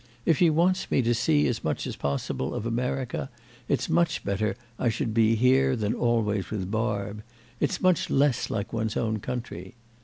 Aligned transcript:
If 0.25 0.37
she 0.39 0.49
wants 0.49 0.89
me 0.89 1.03
to 1.03 1.13
see 1.13 1.45
as 1.47 1.63
much 1.63 1.85
as 1.85 1.95
possible 1.95 2.55
of 2.55 2.65
America 2.65 3.29
it's 3.67 3.87
much 3.87 4.23
better 4.23 4.55
I 4.79 4.89
should 4.89 5.13
be 5.13 5.35
here 5.35 5.75
than 5.75 5.93
always 5.93 6.49
with 6.49 6.71
Barb—it's 6.71 7.81
much 7.81 8.09
less 8.09 8.49
like 8.49 8.73
one's 8.73 8.97
own 8.97 9.19
country. 9.19 9.75